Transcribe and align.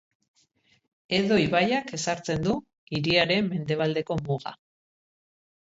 Edo 1.17 1.37
ibaiak 1.41 1.93
ezartzen 1.99 2.49
du 2.49 2.57
hiriaren 2.97 3.53
mendebaldeko 3.55 4.21
muga. 4.27 4.59